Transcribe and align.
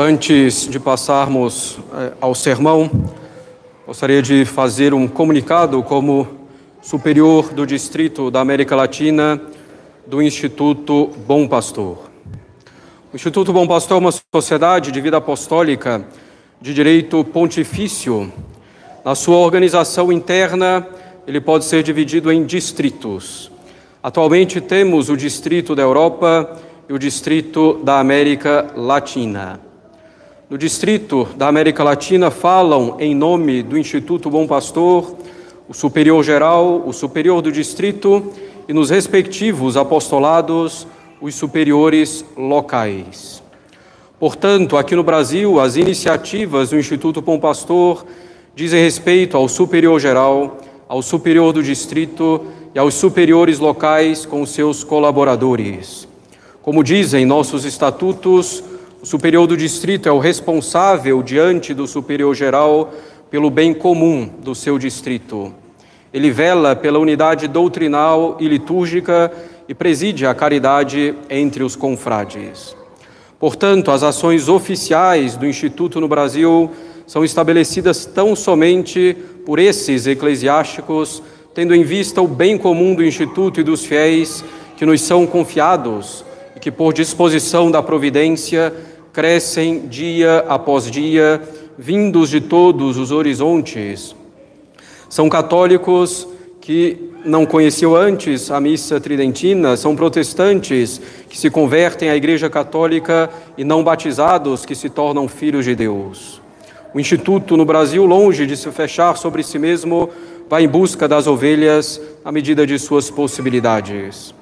Antes 0.00 0.68
de 0.68 0.78
passarmos 0.78 1.76
eh, 1.92 2.12
ao 2.20 2.32
sermão, 2.32 2.88
gostaria 3.84 4.22
de 4.22 4.44
fazer 4.44 4.94
um 4.94 5.08
comunicado 5.08 5.82
como 5.82 6.24
superior 6.80 7.52
do 7.52 7.66
Distrito 7.66 8.30
da 8.30 8.38
América 8.38 8.76
Latina 8.76 9.42
do 10.06 10.22
Instituto 10.22 11.10
Bom 11.26 11.48
Pastor. 11.48 11.98
O 13.12 13.16
Instituto 13.16 13.52
Bom 13.52 13.66
Pastor 13.66 13.96
é 13.96 13.98
uma 13.98 14.14
sociedade 14.32 14.92
de 14.92 15.00
vida 15.00 15.16
apostólica 15.16 16.06
de 16.62 16.72
direito 16.72 17.24
pontifício. 17.24 18.32
Na 19.04 19.16
sua 19.16 19.38
organização 19.38 20.12
interna, 20.12 20.86
ele 21.26 21.40
pode 21.40 21.64
ser 21.64 21.82
dividido 21.82 22.30
em 22.30 22.46
distritos. 22.46 23.50
Atualmente 24.00 24.60
temos 24.60 25.10
o 25.10 25.16
Distrito 25.16 25.74
da 25.74 25.82
Europa 25.82 26.56
e 26.88 26.92
o 26.92 26.98
Distrito 27.00 27.80
da 27.82 27.98
América 27.98 28.64
Latina. 28.76 29.66
No 30.50 30.56
Distrito 30.56 31.28
da 31.36 31.46
América 31.46 31.84
Latina 31.84 32.30
falam 32.30 32.96
em 32.98 33.14
nome 33.14 33.62
do 33.62 33.76
Instituto 33.76 34.30
Bom 34.30 34.46
Pastor, 34.46 35.14
o 35.68 35.74
Superior 35.74 36.24
Geral, 36.24 36.84
o 36.86 36.92
Superior 36.94 37.42
do 37.42 37.52
Distrito 37.52 38.32
e 38.66 38.72
nos 38.72 38.88
respectivos 38.88 39.76
apostolados, 39.76 40.86
os 41.20 41.34
superiores 41.34 42.24
locais. 42.34 43.42
Portanto, 44.18 44.78
aqui 44.78 44.96
no 44.96 45.02
Brasil, 45.02 45.60
as 45.60 45.76
iniciativas 45.76 46.70
do 46.70 46.78
Instituto 46.78 47.20
Bom 47.20 47.38
Pastor 47.38 48.06
dizem 48.54 48.82
respeito 48.82 49.36
ao 49.36 49.50
Superior 49.50 50.00
Geral, 50.00 50.56
ao 50.88 51.02
Superior 51.02 51.52
do 51.52 51.62
Distrito 51.62 52.46
e 52.74 52.78
aos 52.78 52.94
superiores 52.94 53.58
locais 53.58 54.24
com 54.24 54.46
seus 54.46 54.82
colaboradores. 54.82 56.08
Como 56.62 56.82
dizem 56.82 57.26
nossos 57.26 57.66
estatutos, 57.66 58.64
o 59.00 59.06
superior 59.06 59.46
do 59.46 59.56
distrito 59.56 60.08
é 60.08 60.12
o 60.12 60.18
responsável 60.18 61.22
diante 61.22 61.72
do 61.72 61.86
superior 61.86 62.34
geral 62.34 62.92
pelo 63.30 63.48
bem 63.48 63.72
comum 63.72 64.28
do 64.40 64.54
seu 64.54 64.76
distrito. 64.76 65.54
Ele 66.12 66.30
vela 66.32 66.74
pela 66.74 66.98
unidade 66.98 67.46
doutrinal 67.46 68.36
e 68.40 68.48
litúrgica 68.48 69.30
e 69.68 69.74
preside 69.74 70.26
a 70.26 70.34
caridade 70.34 71.14
entre 71.30 71.62
os 71.62 71.76
confrades. 71.76 72.74
Portanto, 73.38 73.92
as 73.92 74.02
ações 74.02 74.48
oficiais 74.48 75.36
do 75.36 75.46
Instituto 75.46 76.00
no 76.00 76.08
Brasil 76.08 76.68
são 77.06 77.24
estabelecidas 77.24 78.04
tão 78.04 78.34
somente 78.34 79.16
por 79.46 79.60
esses 79.60 80.08
eclesiásticos, 80.08 81.22
tendo 81.54 81.72
em 81.72 81.84
vista 81.84 82.20
o 82.20 82.26
bem 82.26 82.58
comum 82.58 82.96
do 82.96 83.04
Instituto 83.04 83.60
e 83.60 83.62
dos 83.62 83.84
fiéis 83.84 84.44
que 84.76 84.84
nos 84.84 85.00
são 85.02 85.24
confiados 85.24 86.24
e 86.56 86.60
que, 86.60 86.72
por 86.72 86.92
disposição 86.92 87.70
da 87.70 87.80
providência, 87.80 88.74
crescem 89.12 89.88
dia 89.88 90.44
após 90.48 90.90
dia, 90.90 91.42
vindos 91.76 92.30
de 92.30 92.40
todos 92.40 92.96
os 92.96 93.10
horizontes. 93.10 94.14
São 95.08 95.28
católicos 95.28 96.28
que 96.60 97.08
não 97.24 97.46
conheciam 97.46 97.94
antes 97.96 98.50
a 98.50 98.60
missa 98.60 99.00
tridentina, 99.00 99.76
são 99.76 99.96
protestantes 99.96 101.00
que 101.28 101.38
se 101.38 101.50
convertem 101.50 102.10
à 102.10 102.16
Igreja 102.16 102.50
Católica 102.50 103.30
e 103.56 103.64
não 103.64 103.82
batizados 103.82 104.64
que 104.64 104.74
se 104.74 104.88
tornam 104.88 105.26
filhos 105.26 105.64
de 105.64 105.74
Deus. 105.74 106.40
O 106.94 107.00
Instituto 107.00 107.56
no 107.56 107.64
Brasil, 107.64 108.04
longe 108.06 108.46
de 108.46 108.56
se 108.56 108.70
fechar 108.70 109.16
sobre 109.16 109.42
si 109.42 109.58
mesmo, 109.58 110.10
vai 110.48 110.64
em 110.64 110.68
busca 110.68 111.06
das 111.06 111.26
ovelhas 111.26 112.00
à 112.24 112.32
medida 112.32 112.66
de 112.66 112.78
suas 112.78 113.10
possibilidades. 113.10 114.34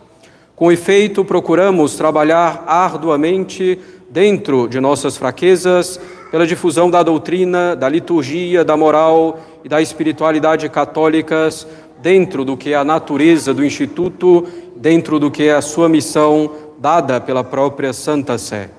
Com 0.55 0.73
efeito, 0.73 1.25
procuramos 1.25 1.97
trabalhar 1.97 2.65
arduamente 2.67 3.79
dentro 4.17 4.67
de 4.67 4.81
nossas 4.81 5.15
fraquezas, 5.19 6.01
pela 6.31 6.47
difusão 6.47 6.91
da 6.91 7.03
doutrina, 7.03 7.77
da 7.77 7.87
liturgia, 7.87 8.65
da 8.65 8.75
moral 8.75 9.39
e 9.63 9.69
da 9.69 9.83
espiritualidade 9.83 10.67
católicas, 10.71 11.67
dentro 12.01 12.43
do 12.43 12.57
que 12.57 12.73
é 12.73 12.77
a 12.77 12.83
natureza 12.83 13.53
do 13.53 13.63
Instituto, 13.63 14.47
dentro 14.75 15.19
do 15.19 15.31
que 15.31 15.43
é 15.43 15.53
a 15.53 15.61
sua 15.61 15.87
missão 15.87 16.51
dada 16.79 17.21
pela 17.21 17.45
própria 17.45 17.93
Santa 17.93 18.39
Sé. 18.39 18.71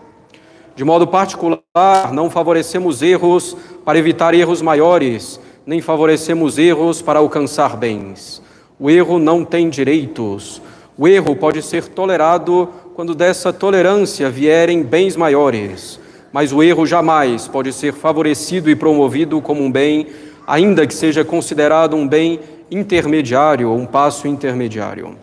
De 0.76 0.84
modo 0.84 1.06
particular, 1.06 2.12
não 2.12 2.32
favorecemos 2.32 3.04
erros 3.04 3.56
para 3.86 4.00
evitar 4.00 4.34
erros 4.34 4.60
maiores, 4.60 5.40
nem 5.68 5.82
favorecemos 5.82 6.58
erros 6.58 7.00
para 7.00 7.20
alcançar 7.20 7.78
bens. 7.78 8.42
O 8.80 8.90
erro 8.90 9.20
não 9.20 9.46
tem 9.46 9.70
direitos. 9.70 10.60
O 10.98 11.08
erro 11.08 11.36
pode 11.36 11.62
ser 11.62 11.90
tolerado 11.90 12.70
quando 12.98 13.14
dessa 13.14 13.54
tolerância 13.54 14.28
vierem 14.28 14.82
bens 14.82 15.16
maiores, 15.16 16.00
mas 16.34 16.52
o 16.52 16.64
erro 16.64 16.84
jamais 16.84 17.48
pode 17.48 17.72
ser 17.72 17.94
favorecido 17.94 18.72
e 18.72 18.76
promovido 18.76 19.40
como 19.40 19.62
um 19.64 19.72
bem, 19.72 20.08
ainda 20.48 20.88
que 20.88 20.96
seja 20.96 21.24
considerado 21.24 21.96
um 21.96 22.08
bem 22.08 22.40
intermediário 22.72 23.70
ou 23.70 23.78
um 23.78 23.86
passo 23.86 24.28
intermediário. 24.28 25.16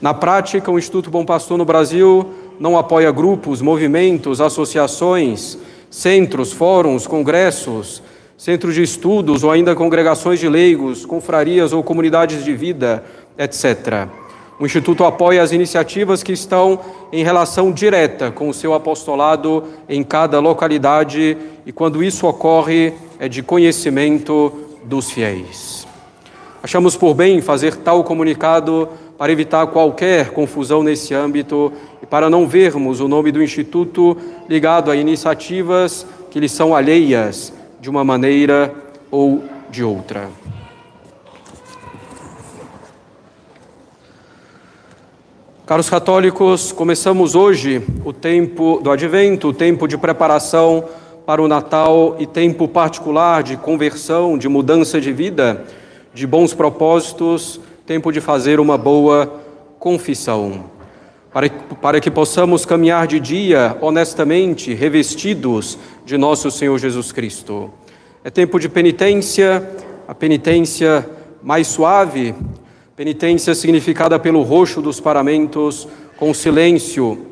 Na 0.00 0.14
prática, 0.14 0.70
o 0.70 0.78
Instituto 0.78 1.10
Bom 1.10 1.22
Pastor 1.22 1.58
no 1.58 1.66
Brasil 1.66 2.30
não 2.58 2.78
apoia 2.78 3.12
grupos, 3.12 3.60
movimentos, 3.60 4.40
associações, 4.40 5.58
centros, 5.90 6.50
fóruns, 6.50 7.06
congressos, 7.06 8.02
centros 8.38 8.74
de 8.74 8.82
estudos 8.82 9.44
ou 9.44 9.50
ainda 9.50 9.76
congregações 9.76 10.40
de 10.40 10.48
leigos, 10.48 11.04
confrarias 11.04 11.74
ou 11.74 11.82
comunidades 11.82 12.42
de 12.42 12.54
vida, 12.54 13.04
etc. 13.36 14.08
O 14.58 14.64
Instituto 14.64 15.04
apoia 15.04 15.42
as 15.42 15.52
iniciativas 15.52 16.22
que 16.22 16.32
estão 16.32 16.80
em 17.12 17.22
relação 17.22 17.70
direta 17.70 18.30
com 18.30 18.48
o 18.48 18.54
seu 18.54 18.72
apostolado 18.72 19.64
em 19.86 20.02
cada 20.02 20.40
localidade 20.40 21.36
e, 21.66 21.72
quando 21.72 22.02
isso 22.02 22.26
ocorre, 22.26 22.94
é 23.18 23.28
de 23.28 23.42
conhecimento 23.42 24.52
dos 24.82 25.10
fiéis. 25.10 25.86
Achamos 26.62 26.96
por 26.96 27.12
bem 27.12 27.42
fazer 27.42 27.76
tal 27.76 28.02
comunicado 28.02 28.88
para 29.18 29.30
evitar 29.30 29.66
qualquer 29.66 30.30
confusão 30.30 30.82
nesse 30.82 31.14
âmbito 31.14 31.70
e 32.02 32.06
para 32.06 32.30
não 32.30 32.48
vermos 32.48 33.00
o 33.00 33.08
nome 33.08 33.30
do 33.30 33.42
Instituto 33.42 34.16
ligado 34.48 34.90
a 34.90 34.96
iniciativas 34.96 36.06
que 36.30 36.40
lhe 36.40 36.48
são 36.48 36.74
alheias 36.74 37.52
de 37.78 37.90
uma 37.90 38.02
maneira 38.02 38.74
ou 39.10 39.44
de 39.70 39.84
outra. 39.84 40.28
Caros 45.66 45.90
católicos, 45.90 46.70
começamos 46.70 47.34
hoje 47.34 47.82
o 48.04 48.12
tempo 48.12 48.78
do 48.80 48.88
advento, 48.88 49.48
o 49.48 49.52
tempo 49.52 49.88
de 49.88 49.98
preparação 49.98 50.84
para 51.26 51.42
o 51.42 51.48
Natal 51.48 52.14
e 52.20 52.24
tempo 52.24 52.68
particular 52.68 53.42
de 53.42 53.56
conversão, 53.56 54.38
de 54.38 54.48
mudança 54.48 55.00
de 55.00 55.12
vida, 55.12 55.64
de 56.14 56.24
bons 56.24 56.54
propósitos, 56.54 57.58
tempo 57.84 58.12
de 58.12 58.20
fazer 58.20 58.60
uma 58.60 58.78
boa 58.78 59.42
confissão. 59.80 60.66
Para, 61.32 61.50
para 61.50 62.00
que 62.00 62.12
possamos 62.12 62.64
caminhar 62.64 63.08
de 63.08 63.18
dia 63.18 63.76
honestamente, 63.80 64.72
revestidos 64.72 65.76
de 66.04 66.16
nosso 66.16 66.48
Senhor 66.48 66.78
Jesus 66.78 67.10
Cristo. 67.10 67.72
É 68.22 68.30
tempo 68.30 68.60
de 68.60 68.68
penitência, 68.68 69.68
a 70.06 70.14
penitência 70.14 71.04
mais 71.42 71.66
suave, 71.66 72.36
Penitência 72.96 73.54
significada 73.54 74.18
pelo 74.18 74.40
roxo 74.40 74.80
dos 74.80 75.00
paramentos, 75.00 75.86
com 76.16 76.30
o 76.30 76.34
silêncio 76.34 77.26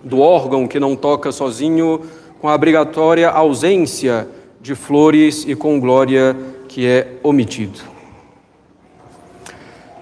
do 0.00 0.20
órgão 0.20 0.68
que 0.68 0.78
não 0.78 0.94
toca 0.94 1.32
sozinho, 1.32 2.02
com 2.40 2.48
a 2.48 2.54
obrigatória 2.54 3.28
ausência 3.28 4.28
de 4.60 4.76
flores 4.76 5.44
e 5.44 5.56
com 5.56 5.80
glória 5.80 6.36
que 6.68 6.86
é 6.86 7.14
omitido. 7.20 7.80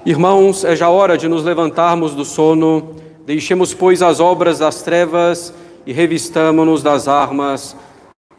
Irmãos, 0.05 0.65
é 0.65 0.77
já 0.77 0.91
hora 0.91 1.17
de 1.17 1.29
nos 1.29 1.45
levantarmos 1.45 2.15
do 2.15 2.25
sono, 2.27 2.97
deixemos, 3.25 3.73
pois, 3.73 4.03
as 4.03 4.21
obras 4.21 4.59
das 4.59 4.83
trevas 4.83 5.55
e 5.87 5.95
revistamo-nos 5.95 6.83
das 6.83 7.09
armas 7.09 7.75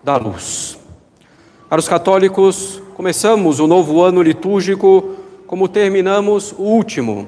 da 0.04 0.16
luz. 0.16 0.78
Para 1.68 1.80
os 1.80 1.90
católicos, 1.90 2.80
começamos 2.94 3.60
o 3.60 3.66
novo 3.66 4.04
ano 4.04 4.22
litúrgico 4.22 5.21
como 5.52 5.68
terminamos 5.68 6.54
o 6.58 6.62
último, 6.62 7.28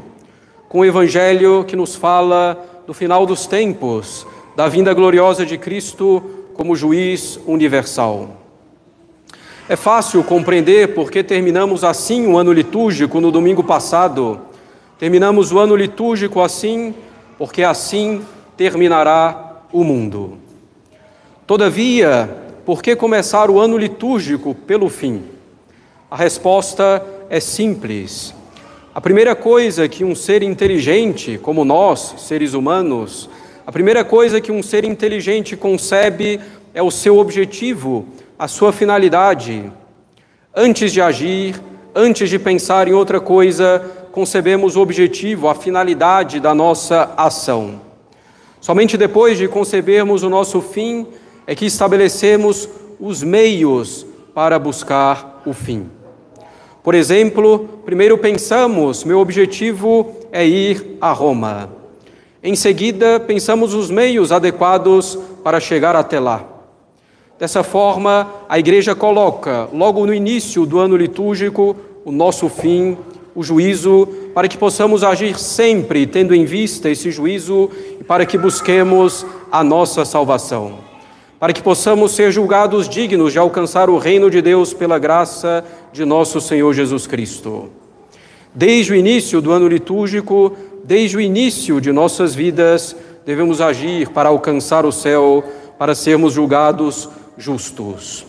com 0.69 0.79
o 0.79 0.85
Evangelho 0.85 1.65
que 1.65 1.75
nos 1.75 1.93
fala 1.93 2.57
do 2.87 2.93
final 2.93 3.25
dos 3.25 3.45
tempos, 3.45 4.25
da 4.55 4.69
vinda 4.69 4.93
gloriosa 4.93 5.45
de 5.45 5.57
Cristo 5.57 6.23
como 6.53 6.73
juiz 6.73 7.37
universal. 7.45 8.29
É 9.67 9.75
fácil 9.75 10.23
compreender 10.23 10.93
porque 10.95 11.21
terminamos 11.21 11.83
assim 11.83 12.25
o 12.25 12.37
ano 12.37 12.53
litúrgico 12.53 13.19
no 13.19 13.29
domingo 13.29 13.61
passado. 13.61 14.39
Terminamos 14.97 15.51
o 15.51 15.59
ano 15.59 15.75
litúrgico 15.75 16.39
assim 16.39 16.95
porque 17.37 17.61
assim 17.61 18.21
terminará 18.55 19.63
o 19.69 19.83
mundo. 19.83 20.37
Todavia, 21.45 22.29
por 22.65 22.81
que 22.81 22.95
começar 22.95 23.49
o 23.49 23.59
ano 23.59 23.77
litúrgico 23.77 24.55
pelo 24.55 24.87
fim? 24.87 25.23
A 26.09 26.15
resposta 26.15 27.05
é 27.33 27.39
simples. 27.39 28.31
A 28.93 29.01
primeira 29.01 29.35
coisa 29.35 29.89
que 29.89 30.03
um 30.05 30.13
ser 30.13 30.43
inteligente, 30.43 31.39
como 31.41 31.65
nós, 31.65 32.13
seres 32.19 32.53
humanos, 32.53 33.27
A 33.65 33.71
primeira 33.71 34.03
coisa 34.03 34.41
que 34.41 34.51
um 34.51 34.61
ser 34.61 34.83
inteligente 34.83 35.55
concebe 35.55 36.39
é 36.73 36.83
o 36.83 36.91
seu 36.91 37.17
objetivo, 37.17 38.05
a 38.37 38.45
sua 38.45 38.73
finalidade. 38.73 39.71
Antes 40.53 40.91
de 40.91 41.01
agir, 41.01 41.59
antes 41.95 42.29
de 42.29 42.37
pensar 42.37 42.89
em 42.89 42.93
outra 42.93 43.21
coisa, 43.21 43.81
concebemos 44.11 44.75
o 44.75 44.81
objetivo, 44.81 45.47
a 45.47 45.55
finalidade 45.55 46.41
da 46.41 46.53
nossa 46.53 47.13
ação. 47.15 47.79
Somente 48.59 48.97
depois 48.97 49.37
de 49.37 49.47
concebermos 49.47 50.23
o 50.23 50.29
nosso 50.29 50.61
fim 50.61 51.07
é 51.47 51.55
que 51.55 51.65
estabelecemos 51.65 52.67
os 52.99 53.23
meios 53.23 54.05
para 54.35 54.59
buscar 54.59 55.41
o 55.45 55.53
fim. 55.53 55.89
Por 56.83 56.93
exemplo, 56.93 57.69
primeiro 57.85 58.17
pensamos: 58.17 59.05
meu 59.05 59.19
objetivo 59.19 60.11
é 60.31 60.45
ir 60.45 60.97
a 60.99 61.13
Roma. 61.13 61.69
Em 62.43 62.55
seguida, 62.55 63.21
pensamos 63.21 63.73
os 63.73 63.89
meios 63.89 64.33
adequados 64.33 65.17
para 65.41 65.61
chegar 65.61 65.95
até 65.95 66.19
lá. 66.19 66.43
Dessa 67.39 67.63
forma, 67.63 68.29
a 68.49 68.59
Igreja 68.59 68.93
coloca, 68.93 69.69
logo 69.73 70.05
no 70.05 70.13
início 70.13 70.65
do 70.65 70.77
ano 70.77 70.97
litúrgico, 70.97 71.75
o 72.03 72.11
nosso 72.11 72.49
fim, 72.49 72.97
o 73.33 73.41
juízo, 73.41 74.07
para 74.33 74.49
que 74.49 74.57
possamos 74.57 75.05
agir 75.05 75.39
sempre 75.39 76.05
tendo 76.05 76.35
em 76.35 76.43
vista 76.43 76.89
esse 76.89 77.09
juízo 77.11 77.69
e 77.99 78.03
para 78.03 78.25
que 78.25 78.37
busquemos 78.37 79.25
a 79.49 79.63
nossa 79.63 80.03
salvação. 80.03 80.79
Para 81.39 81.53
que 81.53 81.61
possamos 81.61 82.11
ser 82.11 82.31
julgados 82.31 82.87
dignos 82.87 83.33
de 83.33 83.39
alcançar 83.39 83.89
o 83.89 83.97
reino 83.97 84.29
de 84.29 84.41
Deus 84.41 84.73
pela 84.73 84.99
graça 84.99 85.65
de 85.93 86.03
nosso 86.03 86.41
Senhor 86.41 86.73
Jesus 86.73 87.05
Cristo. 87.05 87.69
Desde 88.53 88.91
o 88.91 88.95
início 88.95 89.39
do 89.39 89.51
ano 89.51 89.67
litúrgico, 89.67 90.57
desde 90.83 91.15
o 91.15 91.21
início 91.21 91.79
de 91.79 91.91
nossas 91.91 92.33
vidas, 92.33 92.95
devemos 93.23 93.61
agir 93.61 94.09
para 94.09 94.29
alcançar 94.29 94.87
o 94.87 94.91
céu, 94.91 95.43
para 95.77 95.93
sermos 95.93 96.33
julgados 96.33 97.07
justos. 97.37 98.25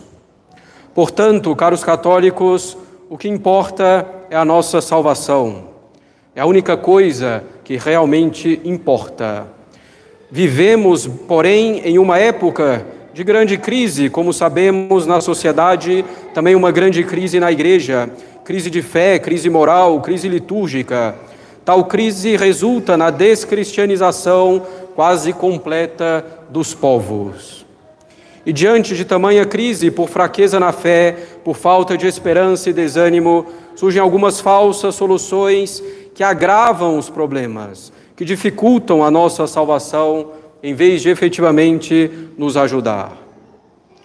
Portanto, 0.93 1.55
caros 1.55 1.83
católicos, 1.83 2.77
o 3.09 3.17
que 3.17 3.27
importa 3.27 4.07
é 4.29 4.35
a 4.35 4.45
nossa 4.45 4.79
salvação. 4.79 5.69
É 6.35 6.41
a 6.41 6.45
única 6.45 6.77
coisa 6.77 7.43
que 7.63 7.77
realmente 7.77 8.61
importa. 8.63 9.47
Vivemos, 10.29 11.07
porém, 11.07 11.79
em 11.79 11.97
uma 11.97 12.19
época 12.19 12.85
de 13.15 13.23
grande 13.23 13.57
crise, 13.57 14.09
como 14.09 14.33
sabemos 14.33 15.07
na 15.07 15.21
sociedade, 15.21 16.03
também 16.33 16.53
uma 16.53 16.69
grande 16.69 17.01
crise 17.01 17.39
na 17.39 17.49
igreja, 17.49 18.09
crise 18.43 18.69
de 18.69 18.81
fé, 18.81 19.17
crise 19.17 19.49
moral, 19.49 20.01
crise 20.01 20.27
litúrgica. 20.27 21.15
Tal 21.63 21.85
crise 21.85 22.35
resulta 22.35 22.97
na 22.97 23.09
descristianização 23.09 24.61
quase 24.95 25.31
completa 25.31 26.25
dos 26.49 26.73
povos. 26.73 27.65
E 28.45 28.51
diante 28.51 28.93
de 28.93 29.05
tamanha 29.05 29.45
crise, 29.45 29.89
por 29.89 30.09
fraqueza 30.09 30.59
na 30.59 30.73
fé, 30.73 31.15
por 31.41 31.55
falta 31.55 31.97
de 31.97 32.05
esperança 32.07 32.69
e 32.69 32.73
desânimo, 32.73 33.45
surgem 33.77 34.01
algumas 34.01 34.41
falsas 34.41 34.93
soluções 34.93 35.81
que 36.13 36.21
agravam 36.21 36.97
os 36.97 37.09
problemas, 37.09 37.93
que 38.13 38.25
dificultam 38.25 39.05
a 39.05 39.09
nossa 39.09 39.47
salvação, 39.47 40.31
em 40.65 40.73
vez 40.73 41.03
de 41.03 41.09
efetivamente 41.09 42.09
nos 42.35 42.57
ajudar. 42.57 43.15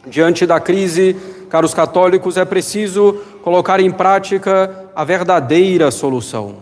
Diante 0.07 0.45
da 0.45 0.61
crise, 0.61 1.17
caros 1.49 1.73
católicos, 1.73 2.37
é 2.37 2.45
preciso 2.45 3.15
colocar 3.43 3.81
em 3.81 3.91
prática 3.91 4.91
a 4.95 5.03
verdadeira 5.03 5.91
solução. 5.91 6.57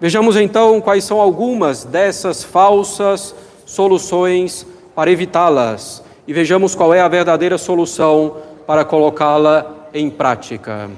Vejamos 0.00 0.38
então 0.38 0.80
quais 0.80 1.04
são 1.04 1.20
algumas 1.20 1.84
dessas 1.84 2.42
falsas 2.42 3.34
soluções 3.66 4.66
para 4.94 5.10
evitá-las 5.10 6.02
e 6.26 6.32
vejamos 6.32 6.74
qual 6.74 6.94
é 6.94 7.02
a 7.02 7.08
verdadeira 7.08 7.58
solução 7.58 8.38
para 8.66 8.86
colocá-la 8.86 9.90
em 9.92 10.08
prática. 10.08 10.88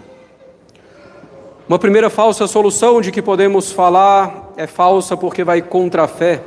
Uma 1.68 1.80
primeira 1.80 2.08
falsa 2.08 2.46
solução 2.46 3.00
de 3.00 3.10
que 3.10 3.20
podemos 3.20 3.72
falar 3.72 4.52
é 4.56 4.68
falsa 4.68 5.16
porque 5.16 5.42
vai 5.42 5.60
contra 5.60 6.04
a 6.04 6.08
fé. 6.08 6.40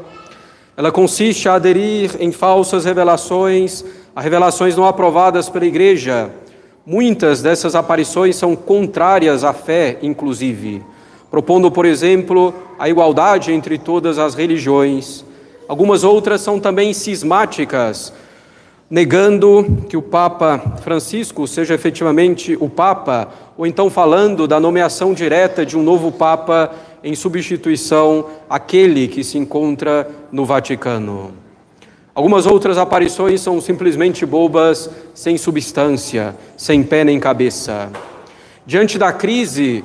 Ela 0.79 0.93
consiste 0.93 1.49
a 1.49 1.55
aderir 1.55 2.15
em 2.21 2.31
falsas 2.31 2.85
revelações, 2.85 3.83
a 4.15 4.21
revelações 4.21 4.77
não 4.77 4.85
aprovadas 4.85 5.49
pela 5.49 5.65
igreja. 5.65 6.29
Muitas 6.85 7.41
dessas 7.41 7.75
aparições 7.75 8.37
são 8.37 8.55
contrárias 8.55 9.43
à 9.43 9.51
fé, 9.51 9.97
inclusive 10.01 10.81
propondo, 11.29 11.69
por 11.69 11.85
exemplo, 11.85 12.53
a 12.79 12.87
igualdade 12.87 13.51
entre 13.51 13.77
todas 13.77 14.17
as 14.17 14.35
religiões. 14.35 15.25
Algumas 15.67 16.05
outras 16.05 16.39
são 16.39 16.61
também 16.61 16.93
cismáticas, 16.93 18.13
negando 18.89 19.83
que 19.89 19.97
o 19.97 20.01
Papa 20.01 20.77
Francisco 20.81 21.45
seja 21.45 21.75
efetivamente 21.75 22.57
o 22.57 22.69
Papa, 22.69 23.27
ou 23.57 23.67
então 23.67 23.89
falando 23.89 24.47
da 24.47 24.61
nomeação 24.61 25.13
direta 25.13 25.65
de 25.65 25.77
um 25.77 25.83
novo 25.83 26.09
Papa 26.09 26.71
em 27.03 27.15
substituição 27.15 28.25
àquele 28.49 29.07
que 29.07 29.23
se 29.23 29.37
encontra 29.37 30.09
no 30.31 30.45
Vaticano. 30.45 31.33
Algumas 32.13 32.45
outras 32.45 32.77
aparições 32.77 33.39
são 33.41 33.61
simplesmente 33.61 34.25
bobas, 34.25 34.89
sem 35.13 35.37
substância, 35.37 36.35
sem 36.57 36.83
pé 36.83 37.03
nem 37.03 37.19
cabeça. 37.19 37.89
Diante 38.65 38.97
da 38.97 39.13
crise 39.13 39.83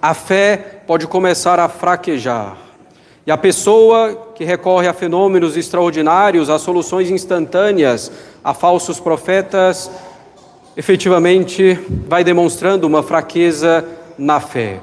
a 0.00 0.14
fé 0.14 0.82
pode 0.86 1.06
começar 1.06 1.60
a 1.60 1.68
fraquejar. 1.68 2.56
E 3.24 3.30
a 3.30 3.36
pessoa 3.38 4.32
que 4.34 4.42
recorre 4.42 4.88
a 4.88 4.92
fenômenos 4.92 5.56
extraordinários, 5.56 6.50
a 6.50 6.58
soluções 6.58 7.08
instantâneas, 7.08 8.10
a 8.42 8.52
falsos 8.52 8.98
profetas, 8.98 9.88
efetivamente 10.76 11.78
vai 12.08 12.24
demonstrando 12.24 12.86
uma 12.86 13.02
fraqueza 13.02 13.84
na 14.18 14.40
fé. 14.40 14.80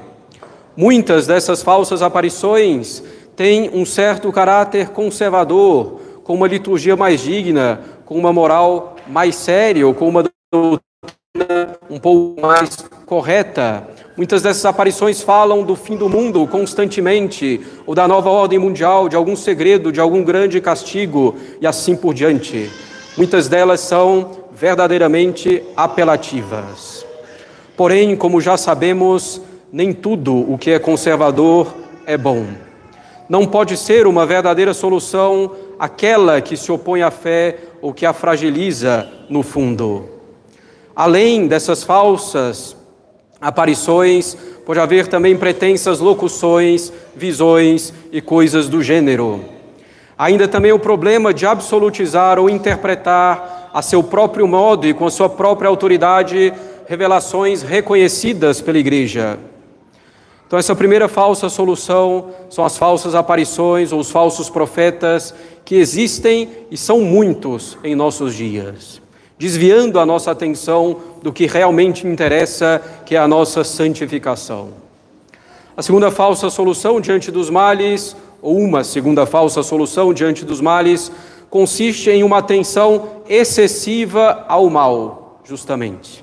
Muitas 0.76 1.26
dessas 1.26 1.62
falsas 1.62 2.00
aparições 2.00 3.02
têm 3.34 3.70
um 3.72 3.84
certo 3.84 4.30
caráter 4.30 4.90
conservador, 4.90 6.00
com 6.22 6.34
uma 6.34 6.46
liturgia 6.46 6.96
mais 6.96 7.20
digna, 7.20 7.80
com 8.04 8.16
uma 8.16 8.32
moral 8.32 8.96
mais 9.08 9.34
séria, 9.34 9.86
ou 9.86 9.92
com 9.92 10.08
uma 10.08 10.24
doutrina 10.52 11.78
um 11.88 11.98
pouco 11.98 12.40
mais 12.40 12.76
correta. 13.04 13.88
Muitas 14.16 14.42
dessas 14.42 14.64
aparições 14.64 15.22
falam 15.22 15.62
do 15.64 15.74
fim 15.74 15.96
do 15.96 16.08
mundo 16.08 16.46
constantemente, 16.46 17.60
ou 17.86 17.94
da 17.94 18.06
nova 18.06 18.30
ordem 18.30 18.58
mundial, 18.58 19.08
de 19.08 19.16
algum 19.16 19.34
segredo, 19.34 19.90
de 19.90 20.00
algum 20.00 20.22
grande 20.22 20.60
castigo 20.60 21.34
e 21.60 21.66
assim 21.66 21.96
por 21.96 22.14
diante. 22.14 22.70
Muitas 23.16 23.48
delas 23.48 23.80
são 23.80 24.30
verdadeiramente 24.52 25.62
apelativas. 25.76 27.04
Porém, 27.76 28.14
como 28.14 28.40
já 28.40 28.56
sabemos, 28.56 29.40
nem 29.72 29.92
tudo 29.92 30.34
o 30.34 30.58
que 30.58 30.70
é 30.70 30.78
conservador 30.78 31.74
é 32.06 32.16
bom. 32.16 32.46
Não 33.28 33.46
pode 33.46 33.76
ser 33.76 34.06
uma 34.06 34.26
verdadeira 34.26 34.74
solução 34.74 35.52
aquela 35.78 36.40
que 36.40 36.56
se 36.56 36.72
opõe 36.72 37.02
à 37.02 37.10
fé 37.10 37.58
ou 37.80 37.94
que 37.94 38.04
a 38.04 38.12
fragiliza 38.12 39.08
no 39.28 39.42
fundo. 39.42 40.08
Além 40.94 41.46
dessas 41.46 41.84
falsas 41.84 42.76
aparições, 43.40 44.36
pode 44.66 44.80
haver 44.80 45.06
também 45.06 45.36
pretensas 45.36 46.00
locuções, 46.00 46.92
visões 47.14 47.94
e 48.12 48.20
coisas 48.20 48.68
do 48.68 48.82
gênero. 48.82 49.44
Ainda 50.18 50.46
também 50.46 50.72
o 50.72 50.78
problema 50.78 51.32
de 51.32 51.46
absolutizar 51.46 52.38
ou 52.38 52.50
interpretar 52.50 53.70
a 53.72 53.80
seu 53.80 54.02
próprio 54.02 54.46
modo 54.46 54.86
e 54.86 54.92
com 54.92 55.06
a 55.06 55.10
sua 55.10 55.28
própria 55.28 55.68
autoridade 55.68 56.52
revelações 56.86 57.62
reconhecidas 57.62 58.60
pela 58.60 58.78
igreja. 58.78 59.38
Então, 60.50 60.58
essa 60.58 60.74
primeira 60.74 61.06
falsa 61.06 61.48
solução 61.48 62.30
são 62.50 62.64
as 62.64 62.76
falsas 62.76 63.14
aparições 63.14 63.92
ou 63.92 64.00
os 64.00 64.10
falsos 64.10 64.50
profetas 64.50 65.32
que 65.64 65.76
existem 65.76 66.50
e 66.68 66.76
são 66.76 67.02
muitos 67.02 67.78
em 67.84 67.94
nossos 67.94 68.34
dias 68.34 69.00
desviando 69.40 69.98
a 69.98 70.04
nossa 70.04 70.30
atenção 70.30 70.98
do 71.22 71.32
que 71.32 71.46
realmente 71.46 72.06
interessa, 72.06 72.82
que 73.06 73.16
é 73.16 73.18
a 73.18 73.26
nossa 73.26 73.64
santificação. 73.64 74.68
A 75.74 75.80
segunda 75.80 76.10
falsa 76.10 76.50
solução 76.50 77.00
diante 77.00 77.30
dos 77.30 77.48
males, 77.48 78.14
ou 78.42 78.58
uma 78.58 78.84
segunda 78.84 79.24
falsa 79.24 79.62
solução 79.62 80.12
diante 80.12 80.44
dos 80.44 80.60
males, 80.60 81.10
consiste 81.48 82.10
em 82.10 82.22
uma 82.22 82.36
atenção 82.36 83.22
excessiva 83.26 84.44
ao 84.46 84.68
mal, 84.68 85.40
justamente. 85.42 86.22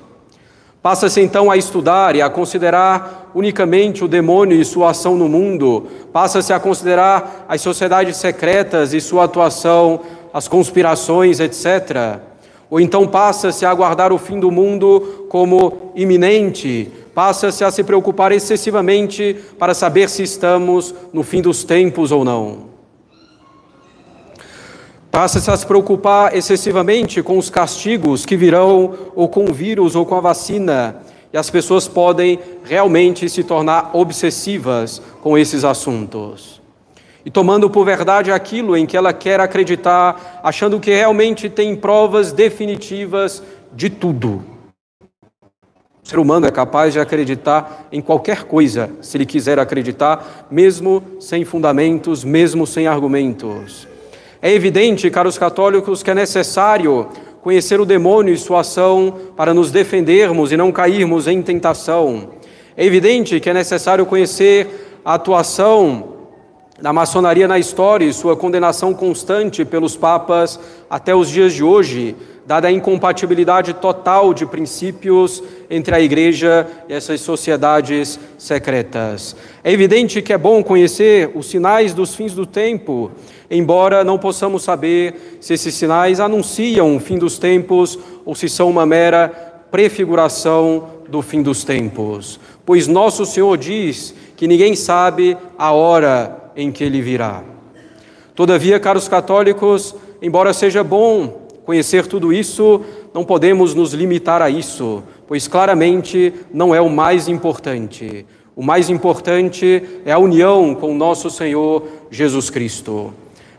Passa-se 0.81 1.19
então 1.21 1.49
a 1.49 1.57
estudar 1.57 2.15
e 2.15 2.21
a 2.21 2.29
considerar 2.29 3.31
unicamente 3.33 4.03
o 4.03 4.07
demônio 4.07 4.59
e 4.59 4.63
sua 4.63 4.91
ação 4.91 5.15
no 5.15 5.27
mundo, 5.27 5.87
passa-se 6.13 6.53
a 6.53 6.59
considerar 6.59 7.45
as 7.47 7.61
sociedades 7.61 8.17
secretas 8.17 8.93
e 8.93 9.01
sua 9.01 9.25
atuação, 9.25 9.99
as 10.33 10.47
conspirações, 10.47 11.39
etc. 11.39 12.19
Ou 12.69 12.79
então 12.79 13.07
passa-se 13.07 13.65
a 13.65 13.69
aguardar 13.69 14.11
o 14.11 14.17
fim 14.17 14.39
do 14.39 14.51
mundo 14.51 15.25
como 15.29 15.91
iminente, 15.95 16.91
passa-se 17.13 17.63
a 17.63 17.71
se 17.71 17.83
preocupar 17.83 18.31
excessivamente 18.31 19.35
para 19.57 19.73
saber 19.73 20.09
se 20.09 20.23
estamos 20.23 20.93
no 21.11 21.23
fim 21.23 21.41
dos 21.41 21.63
tempos 21.63 22.11
ou 22.11 22.23
não. 22.23 22.76
Passa-se 25.17 25.49
a 25.49 25.57
se 25.57 25.65
preocupar 25.65 26.35
excessivamente 26.35 27.23
com 27.23 27.39
os 27.39 27.49
castigos 27.49 28.23
que 28.23 28.37
virão, 28.37 28.93
ou 29.15 29.27
com 29.27 29.45
o 29.45 29.51
vírus, 29.51 29.95
ou 29.95 30.05
com 30.05 30.13
a 30.13 30.19
vacina, 30.19 30.97
e 31.33 31.37
as 31.39 31.49
pessoas 31.49 31.87
podem 31.87 32.37
realmente 32.63 33.27
se 33.27 33.43
tornar 33.43 33.89
obsessivas 33.93 35.01
com 35.23 35.35
esses 35.35 35.63
assuntos. 35.63 36.61
E 37.25 37.31
tomando 37.31 37.67
por 37.67 37.83
verdade 37.83 38.31
aquilo 38.31 38.77
em 38.77 38.85
que 38.85 38.95
ela 38.95 39.11
quer 39.11 39.39
acreditar, 39.39 40.39
achando 40.43 40.79
que 40.79 40.93
realmente 40.93 41.49
tem 41.49 41.75
provas 41.75 42.31
definitivas 42.31 43.41
de 43.73 43.89
tudo. 43.89 44.43
O 45.01 46.07
ser 46.07 46.19
humano 46.19 46.45
é 46.45 46.51
capaz 46.51 46.93
de 46.93 46.99
acreditar 46.99 47.87
em 47.91 48.01
qualquer 48.01 48.43
coisa, 48.43 48.91
se 49.01 49.17
ele 49.17 49.25
quiser 49.25 49.57
acreditar, 49.57 50.45
mesmo 50.51 51.01
sem 51.19 51.43
fundamentos, 51.43 52.23
mesmo 52.23 52.67
sem 52.67 52.85
argumentos. 52.85 53.96
É 54.41 54.51
evidente, 54.53 55.09
caros 55.09 55.37
católicos, 55.37 56.03
que 56.03 56.11
é 56.11 56.15
necessário 56.15 57.07
conhecer 57.41 57.79
o 57.79 57.85
demônio 57.85 58.33
e 58.33 58.37
sua 58.37 58.59
ação 58.59 59.13
para 59.35 59.53
nos 59.53 59.71
defendermos 59.71 60.51
e 60.51 60.57
não 60.57 60.71
cairmos 60.71 61.27
em 61.27 61.41
tentação. 61.41 62.29
É 62.75 62.85
evidente 62.85 63.39
que 63.39 63.49
é 63.49 63.53
necessário 63.53 64.05
conhecer 64.05 64.99
a 65.03 65.15
atuação 65.15 66.17
da 66.79 66.93
maçonaria 66.93 67.47
na 67.47 67.57
história 67.57 68.05
e 68.05 68.13
sua 68.13 68.35
condenação 68.35 68.93
constante 68.93 69.65
pelos 69.65 69.95
papas 69.95 70.59
até 70.87 71.15
os 71.15 71.29
dias 71.29 71.53
de 71.53 71.63
hoje, 71.63 72.15
dada 72.47 72.69
a 72.69 72.71
incompatibilidade 72.71 73.73
total 73.73 74.33
de 74.33 74.45
princípios 74.45 75.43
entre 75.69 75.93
a 75.93 75.99
Igreja 75.99 76.65
e 76.87 76.93
essas 76.93 77.19
sociedades 77.19 78.17
secretas. 78.37 79.35
É 79.61 79.69
evidente 79.69 80.21
que 80.21 80.31
é 80.31 80.37
bom 80.37 80.63
conhecer 80.63 81.29
os 81.35 81.47
sinais 81.47 81.93
dos 81.93 82.15
fins 82.15 82.33
do 82.33 82.45
tempo, 82.45 83.11
embora 83.51 84.01
não 84.01 84.17
possamos 84.17 84.63
saber 84.63 85.37
se 85.41 85.55
esses 85.55 85.75
sinais 85.75 86.21
anunciam 86.21 86.95
o 86.95 87.01
fim 87.01 87.17
dos 87.17 87.37
tempos 87.37 87.99
ou 88.25 88.33
se 88.33 88.47
são 88.47 88.69
uma 88.69 88.85
mera 88.85 89.27
prefiguração 89.69 90.87
do 91.09 91.21
fim 91.21 91.41
dos 91.41 91.65
tempos. 91.65 92.39
Pois 92.65 92.87
nosso 92.87 93.25
Senhor 93.25 93.57
diz 93.57 94.15
que 94.37 94.47
ninguém 94.47 94.73
sabe 94.73 95.37
a 95.57 95.73
hora 95.73 96.49
em 96.55 96.71
que 96.71 96.81
ele 96.81 97.01
virá. 97.01 97.43
Todavia, 98.33 98.79
caros 98.79 99.09
católicos, 99.09 99.93
embora 100.21 100.53
seja 100.53 100.81
bom 100.81 101.46
conhecer 101.67 102.07
tudo 102.07 102.33
isso, 102.33 102.81
não 103.13 103.23
podemos 103.23 103.75
nos 103.75 103.93
limitar 103.93 104.41
a 104.41 104.49
isso, 104.49 105.03
pois 105.27 105.47
claramente 105.47 106.33
não 106.51 106.73
é 106.73 106.81
o 106.81 106.89
mais 106.89 107.27
importante. 107.27 108.25
O 108.55 108.63
mais 108.63 108.89
importante 108.89 109.83
é 110.03 110.11
a 110.11 110.17
união 110.17 110.73
com 110.73 110.95
nosso 110.95 111.29
Senhor 111.29 111.83
Jesus 112.09 112.49
Cristo. 112.49 113.13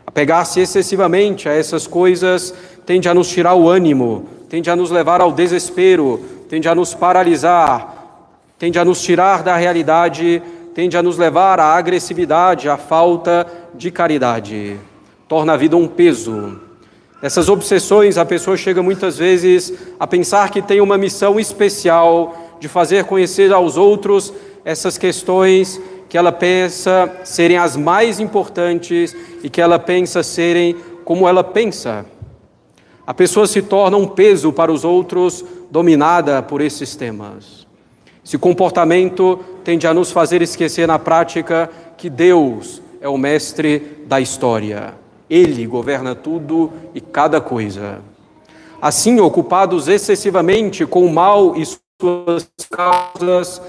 Apegar-se 0.05 0.59
excessivamente 0.59 1.47
a 1.47 1.53
essas 1.53 1.87
coisas 1.87 2.53
tende 2.85 3.07
a 3.07 3.13
nos 3.13 3.29
tirar 3.29 3.53
o 3.53 3.69
ânimo, 3.69 4.25
tende 4.49 4.69
a 4.69 4.75
nos 4.75 4.89
levar 4.89 5.21
ao 5.21 5.31
desespero, 5.31 6.19
tende 6.49 6.67
a 6.67 6.73
nos 6.73 6.95
paralisar, 6.95 8.25
tende 8.57 8.77
a 8.77 8.83
nos 8.83 9.01
tirar 9.01 9.43
da 9.43 9.55
realidade 9.55 10.41
tende 10.79 10.95
a 10.95 11.03
nos 11.03 11.17
levar 11.17 11.59
à 11.59 11.75
agressividade, 11.75 12.69
à 12.69 12.77
falta 12.77 13.45
de 13.73 13.91
caridade. 13.91 14.77
Torna 15.27 15.53
a 15.53 15.57
vida 15.57 15.75
um 15.75 15.87
peso. 15.87 16.68
Nessas 17.21 17.49
obsessões, 17.49 18.17
a 18.17 18.25
pessoa 18.25 18.55
chega 18.55 18.81
muitas 18.81 19.17
vezes 19.17 19.73
a 19.99 20.07
pensar 20.07 20.49
que 20.51 20.61
tem 20.61 20.79
uma 20.79 20.97
missão 20.97 21.39
especial 21.39 22.55
de 22.59 22.67
fazer 22.67 23.03
conhecer 23.03 23.51
aos 23.51 23.75
outros 23.75 24.33
essas 24.63 24.97
questões 24.97 25.81
que 26.07 26.17
ela 26.17 26.31
pensa 26.31 27.11
serem 27.23 27.57
as 27.57 27.75
mais 27.75 28.19
importantes 28.19 29.15
e 29.43 29.49
que 29.49 29.61
ela 29.61 29.77
pensa 29.77 30.23
serem 30.23 30.75
como 31.03 31.27
ela 31.27 31.43
pensa. 31.43 32.05
A 33.05 33.13
pessoa 33.13 33.47
se 33.47 33.61
torna 33.61 33.97
um 33.97 34.07
peso 34.07 34.53
para 34.53 34.71
os 34.71 34.85
outros, 34.85 35.43
dominada 35.69 36.41
por 36.41 36.61
esses 36.61 36.95
temas. 36.95 37.67
Esse 38.23 38.37
comportamento 38.37 39.39
tende 39.63 39.87
a 39.87 39.93
nos 39.93 40.11
fazer 40.11 40.41
esquecer 40.41 40.87
na 40.87 40.99
prática 40.99 41.69
que 41.97 42.09
Deus 42.09 42.81
é 43.01 43.09
o 43.09 43.17
mestre 43.17 44.03
da 44.05 44.21
história. 44.21 44.93
Ele 45.29 45.65
governa 45.65 46.15
tudo 46.15 46.71
e 46.93 46.99
cada 46.99 47.39
coisa. 47.39 47.99
Assim, 48.81 49.19
ocupados 49.19 49.87
excessivamente 49.87 50.85
com 50.85 51.05
o 51.05 51.13
mal 51.13 51.55
e 51.55 51.65
suas 52.01 52.49
causas, 52.71 53.61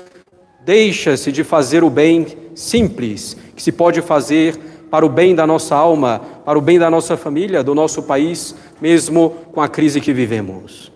deixa-se 0.64 1.32
de 1.32 1.42
fazer 1.42 1.82
o 1.82 1.90
bem 1.90 2.26
simples 2.54 3.36
que 3.56 3.62
se 3.62 3.72
pode 3.72 4.00
fazer 4.00 4.56
para 4.90 5.04
o 5.04 5.08
bem 5.08 5.34
da 5.34 5.46
nossa 5.46 5.74
alma, 5.76 6.20
para 6.44 6.58
o 6.58 6.62
bem 6.62 6.78
da 6.78 6.90
nossa 6.90 7.16
família, 7.16 7.62
do 7.62 7.74
nosso 7.74 8.02
país, 8.02 8.54
mesmo 8.80 9.30
com 9.52 9.60
a 9.60 9.68
crise 9.68 10.00
que 10.00 10.12
vivemos. 10.12 10.90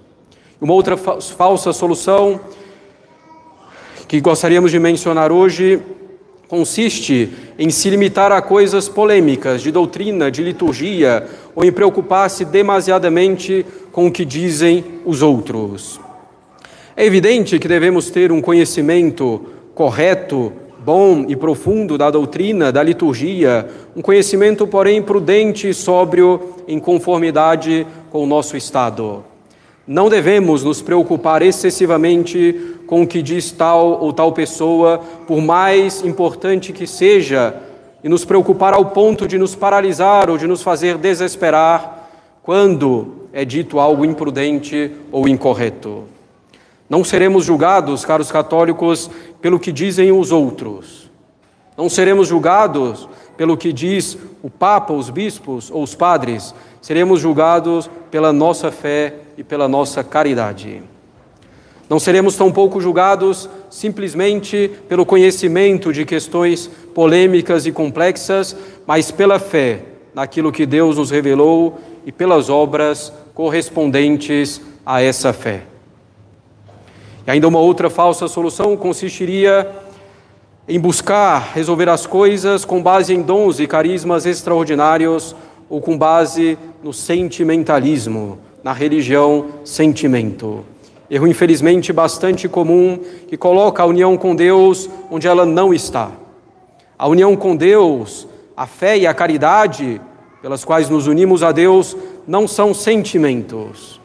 Uma 0.60 0.74
outra 0.74 0.96
falsa 0.96 1.72
solução 1.72 2.40
que 4.06 4.20
gostaríamos 4.20 4.70
de 4.70 4.78
mencionar 4.78 5.32
hoje 5.32 5.82
consiste 6.48 7.30
em 7.58 7.70
se 7.70 7.90
limitar 7.90 8.30
a 8.32 8.42
coisas 8.42 8.88
polêmicas 8.88 9.62
de 9.62 9.70
doutrina, 9.70 10.30
de 10.30 10.42
liturgia, 10.42 11.26
ou 11.54 11.64
em 11.64 11.72
preocupar-se 11.72 12.44
demasiadamente 12.44 13.64
com 13.90 14.06
o 14.06 14.12
que 14.12 14.24
dizem 14.24 14.84
os 15.04 15.22
outros. 15.22 16.00
É 16.96 17.04
evidente 17.04 17.58
que 17.58 17.66
devemos 17.66 18.10
ter 18.10 18.30
um 18.30 18.40
conhecimento 18.40 19.40
correto, 19.74 20.52
bom 20.84 21.24
e 21.26 21.34
profundo 21.34 21.96
da 21.96 22.10
doutrina, 22.10 22.70
da 22.70 22.82
liturgia, 22.82 23.66
um 23.96 24.02
conhecimento, 24.02 24.66
porém, 24.66 25.02
prudente 25.02 25.68
e 25.68 25.74
sóbrio 25.74 26.54
em 26.68 26.78
conformidade 26.78 27.86
com 28.10 28.22
o 28.22 28.26
nosso 28.26 28.56
estado. 28.56 29.24
Não 29.86 30.08
devemos 30.08 30.62
nos 30.62 30.80
preocupar 30.80 31.42
excessivamente 31.42 32.73
com 32.86 33.02
o 33.02 33.06
que 33.06 33.22
diz 33.22 33.50
tal 33.50 34.02
ou 34.02 34.12
tal 34.12 34.32
pessoa, 34.32 35.00
por 35.26 35.40
mais 35.40 36.04
importante 36.04 36.72
que 36.72 36.86
seja, 36.86 37.54
e 38.02 38.08
nos 38.08 38.24
preocupar 38.24 38.74
ao 38.74 38.86
ponto 38.86 39.26
de 39.26 39.38
nos 39.38 39.54
paralisar 39.54 40.28
ou 40.28 40.36
de 40.36 40.46
nos 40.46 40.62
fazer 40.62 40.98
desesperar 40.98 42.10
quando 42.42 43.28
é 43.32 43.44
dito 43.44 43.80
algo 43.80 44.04
imprudente 44.04 44.92
ou 45.10 45.26
incorreto. 45.26 46.04
Não 46.88 47.02
seremos 47.02 47.46
julgados, 47.46 48.04
caros 48.04 48.30
católicos, 48.30 49.10
pelo 49.40 49.58
que 49.58 49.72
dizem 49.72 50.12
os 50.12 50.30
outros. 50.30 51.10
Não 51.76 51.88
seremos 51.88 52.28
julgados 52.28 53.08
pelo 53.36 53.56
que 53.56 53.72
diz 53.72 54.18
o 54.42 54.50
Papa, 54.50 54.92
os 54.92 55.10
bispos 55.10 55.70
ou 55.70 55.82
os 55.82 55.94
padres. 55.94 56.54
Seremos 56.80 57.20
julgados 57.20 57.90
pela 58.10 58.32
nossa 58.32 58.70
fé 58.70 59.14
e 59.36 59.42
pela 59.42 59.66
nossa 59.66 60.04
caridade. 60.04 60.82
Não 61.88 61.98
seremos 61.98 62.36
tampouco 62.36 62.80
julgados 62.80 63.48
simplesmente 63.68 64.70
pelo 64.88 65.04
conhecimento 65.04 65.92
de 65.92 66.04
questões 66.04 66.70
polêmicas 66.94 67.66
e 67.66 67.72
complexas, 67.72 68.56
mas 68.86 69.10
pela 69.10 69.38
fé 69.38 69.80
naquilo 70.14 70.52
que 70.52 70.64
Deus 70.64 70.96
nos 70.96 71.10
revelou 71.10 71.78
e 72.06 72.12
pelas 72.12 72.48
obras 72.48 73.12
correspondentes 73.34 74.60
a 74.86 75.02
essa 75.02 75.32
fé. 75.32 75.64
E 77.26 77.30
ainda 77.30 77.48
uma 77.48 77.58
outra 77.58 77.90
falsa 77.90 78.28
solução 78.28 78.76
consistiria 78.76 79.70
em 80.66 80.78
buscar 80.78 81.52
resolver 81.54 81.88
as 81.88 82.06
coisas 82.06 82.64
com 82.64 82.82
base 82.82 83.12
em 83.12 83.20
dons 83.20 83.60
e 83.60 83.66
carismas 83.66 84.24
extraordinários 84.24 85.36
ou 85.68 85.80
com 85.80 85.96
base 85.98 86.58
no 86.82 86.92
sentimentalismo, 86.92 88.38
na 88.62 88.72
religião 88.72 89.46
sentimento. 89.64 90.64
Erro, 91.14 91.28
infelizmente, 91.28 91.92
bastante 91.92 92.48
comum 92.48 92.98
que 93.28 93.36
coloca 93.36 93.80
a 93.80 93.86
união 93.86 94.16
com 94.16 94.34
Deus 94.34 94.90
onde 95.08 95.28
ela 95.28 95.46
não 95.46 95.72
está. 95.72 96.10
A 96.98 97.06
união 97.06 97.36
com 97.36 97.54
Deus, 97.54 98.26
a 98.56 98.66
fé 98.66 98.98
e 98.98 99.06
a 99.06 99.14
caridade 99.14 100.00
pelas 100.42 100.64
quais 100.64 100.88
nos 100.88 101.06
unimos 101.06 101.44
a 101.44 101.52
Deus 101.52 101.96
não 102.26 102.48
são 102.48 102.74
sentimentos. 102.74 104.00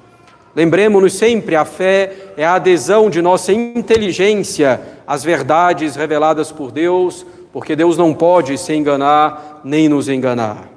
Lembremos-nos 0.56 1.14
sempre: 1.14 1.56
a 1.56 1.66
fé 1.66 2.14
é 2.38 2.46
a 2.46 2.54
adesão 2.54 3.10
de 3.10 3.24
nossa 3.24 3.52
inteligência 3.52 4.80
às 5.08 5.24
verdades 5.24 5.96
reveladas 5.96 6.52
por 6.52 6.72
Deus, 6.72 7.26
porque 7.52 7.76
Deus 7.76 7.98
não 7.98 8.14
pode 8.14 8.56
se 8.56 8.76
enganar 8.76 9.62
nem 9.64 9.90
nos 9.90 10.10
enganar. 10.10 10.70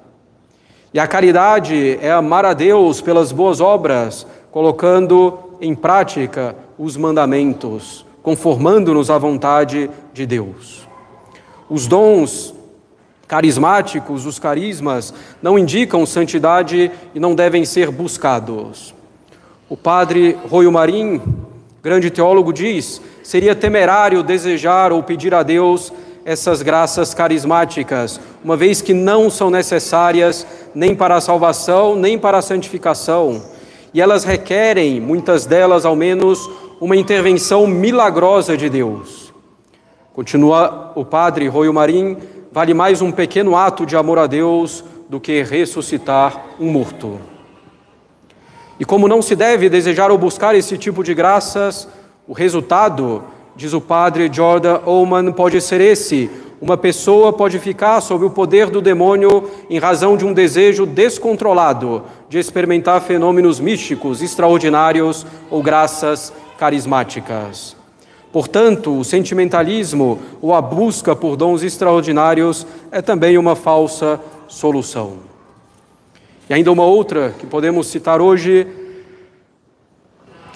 E 0.95 0.99
a 0.99 1.07
caridade 1.07 1.99
é 2.01 2.11
amar 2.11 2.47
a 2.47 2.55
Deus 2.55 3.03
pelas 3.03 3.33
boas 3.33 3.61
obras, 3.61 4.27
colocando 4.51 5.52
em 5.63 5.77
prática 5.77 6.57
os 6.77 6.97
mandamentos, 6.97 8.05
conformando-nos 8.21 9.11
à 9.11 9.17
vontade 9.17 9.89
de 10.13 10.27
Deus. 10.27 10.89
Os 11.71 11.87
dons 11.87 12.53
carismáticos, 13.29 14.27
os 14.27 14.41
carismas, 14.41 15.15
não 15.41 15.57
indicam 15.57 16.05
santidade 16.05 16.91
e 17.15 17.21
não 17.21 17.35
devem 17.35 17.65
ser 17.65 17.93
buscados. 17.93 18.93
O 19.69 19.77
padre 19.77 20.37
Royo 20.51 20.73
Marim, 20.73 21.23
grande 21.81 22.11
teólogo, 22.11 22.53
diz: 22.53 23.01
seria 23.23 23.55
temerário 23.55 24.25
desejar 24.25 24.93
ou 24.93 25.01
pedir 25.01 25.33
a 25.33 25.45
Deus 25.45 25.93
essas 26.25 26.61
graças 26.61 27.15
carismáticas, 27.15 28.21
uma 28.45 28.57
vez 28.57 28.83
que 28.83 28.93
não 28.93 29.31
são 29.31 29.49
necessárias 29.49 30.47
nem 30.75 30.95
para 30.95 31.17
a 31.17 31.21
salvação, 31.21 31.95
nem 31.95 32.19
para 32.19 32.39
a 32.39 32.43
santificação. 32.43 33.52
E 33.95 34.01
elas 34.01 34.25
requerem, 34.25 35.01
muitas 35.01 35.47
delas 35.47 35.85
ao 35.85 35.95
menos, 35.95 36.51
uma 36.81 36.97
intervenção 36.97 37.67
milagrosa 37.67 38.57
de 38.57 38.69
Deus. 38.69 39.33
Continua 40.13 40.93
o 40.95 41.05
padre 41.05 41.49
Roio 41.49 41.73
Marim, 41.73 42.17
vale 42.51 42.75
mais 42.75 43.01
um 43.01 43.13
pequeno 43.13 43.57
ato 43.57 43.87
de 43.87 43.97
amor 43.97 44.19
a 44.19 44.27
Deus 44.27 44.85
do 45.09 45.21
que 45.21 45.43
ressuscitar 45.43 46.43
um 46.59 46.71
morto. 46.71 47.21
E 48.81 48.85
como 48.85 49.09
não 49.09 49.23
se 49.23 49.37
deve 49.37 49.69
desejar 49.69 50.11
ou 50.11 50.19
buscar 50.19 50.55
esse 50.55 50.77
tipo 50.77 51.05
de 51.05 51.15
graças, 51.15 51.89
o 52.27 52.33
resultado 52.33 53.23
Diz 53.55 53.75
o 53.75 53.81
padre 53.81 54.31
Jordan 54.33 54.81
Oman, 54.87 55.31
pode 55.31 55.61
ser 55.61 55.81
esse. 55.81 56.31
Uma 56.63 56.77
pessoa 56.77 57.33
pode 57.33 57.59
ficar 57.59 58.01
sob 58.01 58.25
o 58.25 58.31
poder 58.31 58.71
do 58.71 58.81
demônio 58.81 59.51
em 59.69 59.81
razão 59.81 60.17
de 60.17 60.25
um 60.25 60.33
desejo 60.33 60.87
descontrolado 60.87 62.05
de 62.29 62.39
experimentar 62.39 63.01
fenômenos 63.01 63.59
místicos 63.59 64.23
extraordinários 64.23 65.27
ou 65.51 65.61
graças 65.61 66.33
carismáticas. 66.57 67.77
Portanto, 68.31 68.97
o 68.97 69.03
sentimentalismo 69.03 70.21
ou 70.41 70.55
a 70.55 70.63
busca 70.63 71.17
por 71.17 71.37
dons 71.37 71.65
extraordinários 71.65 72.65
é 72.93 73.03
também 73.03 73.37
uma 73.37 73.57
falsa 73.57 74.21
solução. 74.47 75.15
E 76.49 76.55
ainda 76.55 76.71
uma 76.71 76.85
outra 76.85 77.35
que 77.41 77.45
podemos 77.45 77.89
citar 77.89 78.21
hoje 78.21 78.69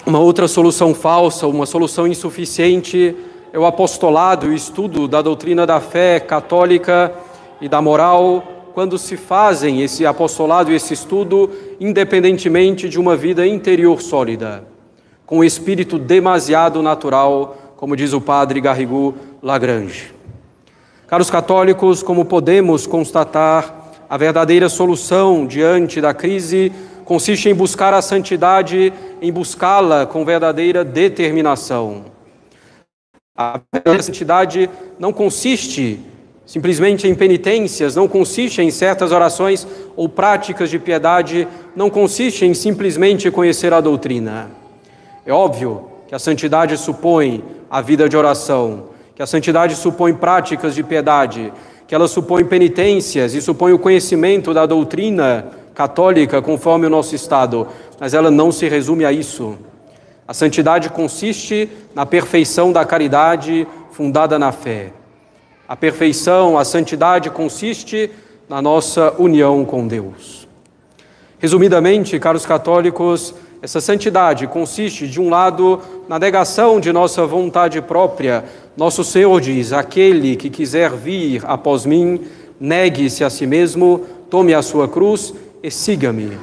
uma 0.05 0.19
outra 0.19 0.47
solução 0.47 0.93
falsa, 0.93 1.47
uma 1.47 1.65
solução 1.65 2.07
insuficiente, 2.07 3.13
é 3.57 3.59
o 3.59 3.65
apostolado 3.65 4.45
e 4.45 4.49
o 4.49 4.53
estudo 4.53 5.07
da 5.07 5.19
doutrina 5.19 5.65
da 5.65 5.81
fé 5.81 6.19
católica 6.19 7.11
e 7.59 7.67
da 7.67 7.81
moral, 7.81 8.43
quando 8.75 8.99
se 8.99 9.17
fazem 9.17 9.81
esse 9.81 10.05
apostolado 10.05 10.71
e 10.71 10.75
esse 10.75 10.93
estudo 10.93 11.49
independentemente 11.79 12.87
de 12.87 12.99
uma 12.99 13.15
vida 13.15 13.47
interior 13.47 13.99
sólida, 13.99 14.63
com 15.25 15.39
o 15.39 15.43
espírito 15.43 15.97
demasiado 15.97 16.83
natural, 16.83 17.57
como 17.75 17.95
diz 17.95 18.13
o 18.13 18.21
padre 18.21 18.61
Garrigou 18.61 19.15
Lagrange. 19.41 20.13
Caros 21.07 21.31
católicos, 21.31 22.03
como 22.03 22.25
podemos 22.25 22.85
constatar, 22.85 23.91
a 24.07 24.17
verdadeira 24.17 24.69
solução 24.69 25.47
diante 25.47 25.99
da 25.99 26.13
crise 26.13 26.71
consiste 27.03 27.49
em 27.49 27.55
buscar 27.55 27.91
a 27.91 28.03
santidade, 28.03 28.93
em 29.19 29.33
buscá-la 29.33 30.05
com 30.05 30.23
verdadeira 30.23 30.85
determinação. 30.85 32.16
A 33.37 33.61
santidade 34.01 34.67
não 34.97 35.13
consiste 35.13 35.99
simplesmente 36.43 37.07
em 37.07 37.13
penitências, 37.13 37.95
não 37.95 38.07
consiste 38.07 38.61
em 38.61 38.71
certas 38.71 39.11
orações 39.11 39.67
ou 39.95 40.09
práticas 40.09 40.71
de 40.71 40.79
piedade, 40.79 41.47
não 41.75 41.89
consiste 41.89 42.45
em 42.45 42.53
simplesmente 42.53 43.29
conhecer 43.29 43.73
a 43.73 43.81
doutrina. 43.81 44.49
É 45.23 45.31
óbvio 45.31 45.87
que 46.07 46.15
a 46.15 46.19
santidade 46.19 46.75
supõe 46.77 47.43
a 47.69 47.79
vida 47.81 48.09
de 48.09 48.17
oração, 48.17 48.85
que 49.13 49.21
a 49.21 49.27
santidade 49.27 49.75
supõe 49.75 50.15
práticas 50.15 50.73
de 50.73 50.81
piedade, 50.81 51.53
que 51.85 51.93
ela 51.93 52.07
supõe 52.07 52.43
penitências 52.43 53.33
e 53.35 53.41
supõe 53.41 53.73
o 53.73 53.79
conhecimento 53.79 54.53
da 54.53 54.65
doutrina 54.65 55.45
católica 55.75 56.41
conforme 56.41 56.87
o 56.87 56.89
nosso 56.89 57.13
Estado, 57.13 57.67
mas 57.99 58.13
ela 58.13 58.31
não 58.31 58.51
se 58.51 58.67
resume 58.67 59.05
a 59.05 59.11
isso. 59.11 59.57
A 60.27 60.33
santidade 60.33 60.89
consiste 60.89 61.69
na 61.95 62.05
perfeição 62.05 62.73
da 62.73 62.83
caridade 62.83 63.65
fundada 63.91 64.37
na 64.37 64.51
fé. 64.51 64.91
A 65.67 65.75
perfeição, 65.75 66.57
a 66.57 66.65
santidade 66.65 67.29
consiste 67.29 68.11
na 68.49 68.61
nossa 68.61 69.13
união 69.17 69.63
com 69.63 69.87
Deus. 69.87 70.47
Resumidamente, 71.39 72.19
caros 72.19 72.45
católicos, 72.45 73.33
essa 73.61 73.79
santidade 73.79 74.47
consiste, 74.47 75.07
de 75.07 75.19
um 75.19 75.29
lado, 75.29 75.81
na 76.07 76.19
negação 76.19 76.79
de 76.79 76.91
nossa 76.91 77.25
vontade 77.25 77.81
própria. 77.81 78.43
Nosso 78.75 79.03
Senhor 79.03 79.39
diz: 79.41 79.71
aquele 79.71 80.35
que 80.35 80.49
quiser 80.49 80.91
vir 80.91 81.41
após 81.45 81.85
mim, 81.85 82.21
negue-se 82.59 83.23
a 83.23 83.29
si 83.29 83.47
mesmo, 83.47 84.05
tome 84.29 84.53
a 84.53 84.61
sua 84.61 84.87
cruz 84.87 85.33
e 85.63 85.71
siga-me. 85.71 86.37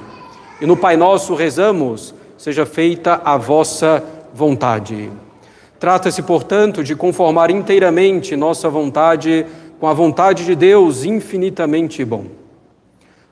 E 0.61 0.66
no 0.66 0.77
Pai 0.77 0.97
Nosso 0.97 1.35
rezamos: 1.35 2.14
seja 2.37 2.66
feita 2.66 3.20
a 3.25 3.37
vossa 3.37 4.03
vontade. 4.33 5.11
Trata-se, 5.79 6.23
portanto, 6.23 6.83
de 6.83 6.97
conformar 6.97 7.51
inteiramente 7.51 8.37
nossa 8.37 8.68
vontade 8.68 9.47
com 9.79 9.87
a 9.87 9.92
vontade 9.92 10.44
de 10.44 10.55
Deus 10.55 11.05
infinitamente 11.05 12.05
bom. 12.05 12.25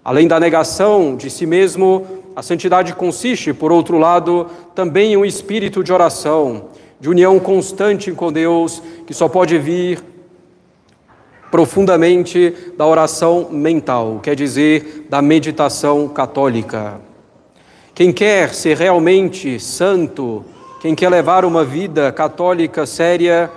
Além 0.04 0.28
da 0.28 0.38
negação 0.38 1.16
de 1.16 1.30
si 1.30 1.46
mesmo, 1.46 2.06
a 2.34 2.42
santidade 2.42 2.94
consiste, 2.94 3.52
por 3.52 3.70
outro 3.70 3.98
lado, 3.98 4.46
também 4.74 5.12
em 5.12 5.16
um 5.16 5.24
espírito 5.24 5.82
de 5.82 5.92
oração, 5.92 6.66
de 7.00 7.08
união 7.08 7.38
constante 7.38 8.12
com 8.12 8.32
Deus, 8.32 8.82
que 9.06 9.14
só 9.14 9.28
pode 9.28 9.56
vir 9.58 10.02
profundamente 11.50 12.54
da 12.76 12.86
oração 12.86 13.48
mental, 13.50 14.20
quer 14.22 14.34
dizer, 14.34 15.06
da 15.08 15.20
meditação 15.20 16.08
católica. 16.08 17.00
Quem 17.94 18.10
quer 18.10 18.54
ser 18.54 18.78
realmente 18.78 19.60
santo, 19.60 20.42
quem 20.80 20.94
quer 20.94 21.10
levar 21.10 21.44
uma 21.44 21.62
vida 21.62 22.10
católica 22.10 22.86
séria, 22.86 23.50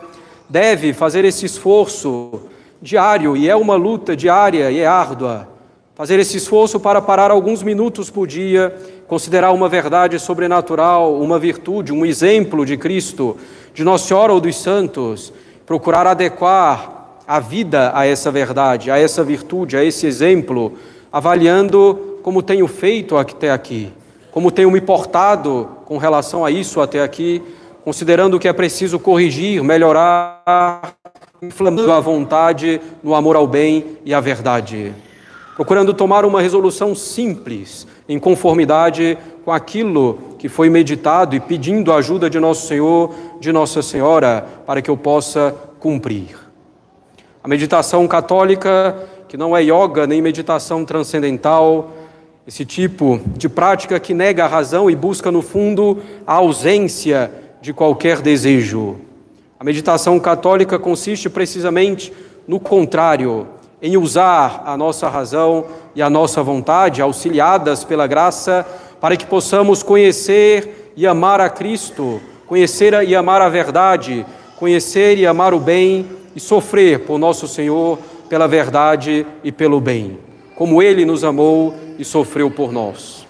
deve 0.49 0.91
fazer 0.91 1.23
esse 1.23 1.45
esforço 1.45 2.41
diário, 2.81 3.37
e 3.37 3.49
é 3.49 3.55
uma 3.55 3.75
luta 3.75 4.13
diária 4.13 4.69
e 4.69 4.79
é 4.79 4.85
árdua. 4.85 5.47
Fazer 5.95 6.19
esse 6.19 6.35
esforço 6.35 6.81
para 6.81 7.01
parar 7.01 7.31
alguns 7.31 7.63
minutos 7.63 8.09
por 8.09 8.27
dia, 8.27 8.75
considerar 9.07 9.53
uma 9.53 9.69
verdade 9.69 10.19
sobrenatural, 10.19 11.15
uma 11.15 11.39
virtude, 11.39 11.93
um 11.93 12.05
exemplo 12.05 12.65
de 12.65 12.75
Cristo, 12.75 13.37
de 13.73 13.85
Nossa 13.85 14.05
Senhora 14.05 14.33
ou 14.33 14.41
dos 14.41 14.57
santos, 14.57 15.31
procurar 15.65 16.05
adequar 16.05 17.21
a 17.25 17.39
vida 17.39 17.93
a 17.95 18.05
essa 18.05 18.29
verdade, 18.31 18.91
a 18.91 18.99
essa 18.99 19.23
virtude, 19.23 19.77
a 19.77 19.83
esse 19.83 20.05
exemplo, 20.05 20.73
avaliando 21.09 22.19
como 22.21 22.43
tenho 22.43 22.67
feito 22.67 23.15
até 23.15 23.49
aqui, 23.49 23.93
como 24.35 24.51
tenho 24.51 24.69
me 24.69 24.81
portado 24.81 25.69
com 25.85 25.97
relação 25.97 26.43
a 26.43 26.51
isso 26.51 26.81
até 26.81 27.01
aqui, 27.01 27.41
considerando 27.85 28.37
que 28.37 28.49
é 28.49 28.51
preciso 28.51 28.99
corrigir, 28.99 29.63
melhorar, 29.63 30.93
inflamando 31.41 31.89
a 31.89 32.01
vontade 32.01 32.81
no 33.01 33.15
amor 33.15 33.37
ao 33.37 33.47
bem 33.47 33.97
e 34.03 34.13
à 34.13 34.19
verdade. 34.19 34.93
Procurando 35.55 35.93
tomar 35.93 36.25
uma 36.25 36.41
resolução 36.41 36.93
simples, 36.93 37.87
em 38.09 38.19
conformidade 38.19 39.17
com 39.45 39.53
aquilo 39.53 40.19
que 40.37 40.49
foi 40.49 40.69
meditado 40.69 41.33
e 41.33 41.39
pedindo 41.39 41.93
a 41.93 41.95
ajuda 41.95 42.29
de 42.29 42.37
Nosso 42.37 42.67
Senhor, 42.67 43.15
de 43.39 43.53
Nossa 43.53 43.81
Senhora, 43.81 44.45
para 44.65 44.81
que 44.81 44.89
eu 44.89 44.97
possa 44.97 45.55
cumprir. 45.79 46.37
A 47.41 47.47
meditação 47.47 48.05
católica, 48.05 48.97
que 49.29 49.37
não 49.37 49.55
é 49.55 49.61
yoga 49.61 50.05
nem 50.05 50.21
meditação 50.21 50.83
transcendental, 50.83 51.89
esse 52.47 52.63
tipo 52.63 53.19
de 53.35 53.49
prática 53.49 53.99
que 53.99 54.13
nega 54.13 54.45
a 54.45 54.47
razão 54.47 54.87
e 54.87 54.95
busca, 54.95 55.31
no 55.31 55.41
fundo, 55.41 55.97
a 56.27 56.33
ausência 56.33 57.31
de 57.59 57.73
qualquer 57.73 58.21
desejo. 58.21 58.97
A 59.59 59.63
meditação 59.63 60.19
católica 60.19 60.77
consiste 60.77 61.27
precisamente 61.27 62.13
no 62.47 62.59
contrário, 62.59 63.47
em 63.81 63.97
usar 63.97 64.61
a 64.63 64.77
nossa 64.77 65.09
razão 65.09 65.65
e 65.95 66.03
a 66.03 66.09
nossa 66.09 66.43
vontade, 66.43 67.01
auxiliadas 67.01 67.83
pela 67.83 68.05
graça, 68.05 68.63
para 69.01 69.17
que 69.17 69.25
possamos 69.25 69.81
conhecer 69.81 70.93
e 70.95 71.07
amar 71.07 71.41
a 71.41 71.49
Cristo, 71.49 72.21
conhecer 72.45 72.93
e 73.07 73.15
amar 73.15 73.41
a 73.41 73.49
verdade, 73.49 74.23
conhecer 74.57 75.17
e 75.17 75.25
amar 75.25 75.51
o 75.51 75.59
bem 75.59 76.05
e 76.35 76.39
sofrer 76.39 76.99
por 76.99 77.17
nosso 77.17 77.47
Senhor 77.47 77.97
pela 78.29 78.47
verdade 78.47 79.25
e 79.43 79.51
pelo 79.51 79.81
bem, 79.81 80.19
como 80.55 80.81
Ele 80.81 81.05
nos 81.05 81.23
amou 81.23 81.84
e 81.97 82.05
sofreu 82.05 82.49
por 82.49 82.71
nós. 82.71 83.25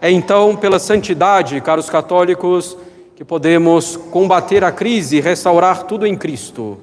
É 0.00 0.10
então 0.10 0.56
pela 0.56 0.78
santidade, 0.78 1.60
caros 1.60 1.88
católicos, 1.88 2.76
que 3.16 3.24
podemos 3.24 3.96
combater 3.96 4.64
a 4.64 4.72
crise 4.72 5.16
e 5.16 5.20
restaurar 5.20 5.84
tudo 5.84 6.06
em 6.06 6.16
Cristo. 6.16 6.78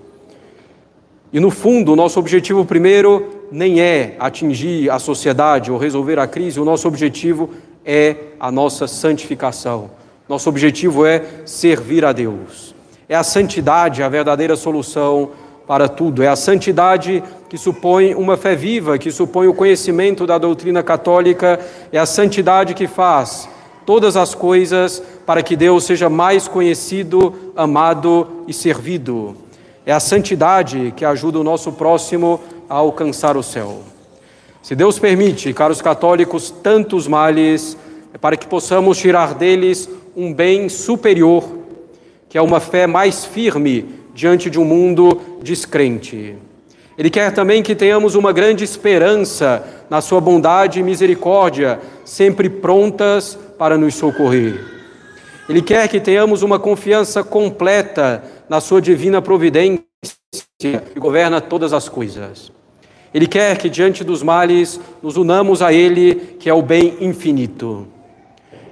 E 1.33 1.39
no 1.39 1.51
fundo, 1.51 1.93
o 1.93 1.95
nosso 1.95 2.19
objetivo 2.19 2.65
primeiro 2.65 3.47
nem 3.51 3.81
é 3.81 4.15
atingir 4.19 4.89
a 4.89 4.97
sociedade 4.97 5.71
ou 5.71 5.77
resolver 5.77 6.17
a 6.19 6.27
crise, 6.27 6.59
o 6.59 6.65
nosso 6.65 6.87
objetivo 6.87 7.49
é 7.85 8.15
a 8.39 8.51
nossa 8.51 8.87
santificação. 8.87 9.91
Nosso 10.27 10.49
objetivo 10.49 11.05
é 11.05 11.23
servir 11.45 12.05
a 12.05 12.13
Deus. 12.13 12.73
É 13.09 13.15
a 13.15 13.23
santidade 13.23 14.01
a 14.01 14.09
verdadeira 14.09 14.55
solução 14.55 15.31
para 15.71 15.87
tudo. 15.87 16.21
É 16.21 16.27
a 16.27 16.35
santidade 16.35 17.23
que 17.47 17.57
supõe 17.57 18.13
uma 18.13 18.35
fé 18.35 18.57
viva, 18.57 18.97
que 18.97 19.09
supõe 19.09 19.47
o 19.47 19.53
conhecimento 19.53 20.27
da 20.27 20.37
doutrina 20.37 20.83
católica. 20.83 21.57
É 21.93 21.97
a 21.97 22.05
santidade 22.05 22.73
que 22.73 22.87
faz 22.87 23.47
todas 23.85 24.17
as 24.17 24.35
coisas 24.35 25.01
para 25.25 25.41
que 25.41 25.55
Deus 25.55 25.85
seja 25.85 26.09
mais 26.09 26.45
conhecido, 26.45 27.53
amado 27.55 28.43
e 28.49 28.53
servido. 28.53 29.33
É 29.85 29.93
a 29.93 30.01
santidade 30.01 30.93
que 30.93 31.05
ajuda 31.05 31.39
o 31.39 31.43
nosso 31.43 31.71
próximo 31.71 32.41
a 32.69 32.75
alcançar 32.75 33.37
o 33.37 33.41
céu. 33.41 33.79
Se 34.61 34.75
Deus 34.75 34.99
permite, 34.99 35.53
caros 35.53 35.81
católicos, 35.81 36.51
tantos 36.51 37.07
males, 37.07 37.77
é 38.13 38.17
para 38.17 38.35
que 38.35 38.45
possamos 38.45 38.97
tirar 38.97 39.35
deles 39.35 39.89
um 40.17 40.33
bem 40.33 40.67
superior, 40.67 41.45
que 42.27 42.37
é 42.37 42.41
uma 42.41 42.59
fé 42.59 42.85
mais 42.87 43.23
firme 43.23 44.00
diante 44.13 44.49
de 44.49 44.59
um 44.59 44.65
mundo 44.65 45.19
descrente. 45.41 46.35
Ele 46.97 47.09
quer 47.09 47.33
também 47.33 47.63
que 47.63 47.73
tenhamos 47.73 48.15
uma 48.15 48.31
grande 48.31 48.63
esperança 48.63 49.63
na 49.89 50.01
Sua 50.01 50.21
bondade 50.21 50.79
e 50.79 50.83
misericórdia, 50.83 51.79
sempre 52.05 52.49
prontas 52.49 53.37
para 53.57 53.77
nos 53.77 53.95
socorrer. 53.95 54.63
Ele 55.49 55.61
quer 55.61 55.87
que 55.87 55.99
tenhamos 55.99 56.43
uma 56.43 56.59
confiança 56.59 57.23
completa 57.23 58.23
na 58.47 58.61
Sua 58.61 58.81
divina 58.81 59.21
providência, 59.21 59.83
que 60.59 60.79
governa 60.99 61.41
todas 61.41 61.73
as 61.73 61.89
coisas. 61.89 62.51
Ele 63.13 63.27
quer 63.27 63.57
que, 63.57 63.69
diante 63.69 64.03
dos 64.03 64.23
males, 64.23 64.79
nos 65.01 65.17
unamos 65.17 65.61
a 65.61 65.73
Ele, 65.73 66.15
que 66.39 66.49
é 66.49 66.53
o 66.53 66.61
bem 66.61 66.97
infinito. 67.01 67.87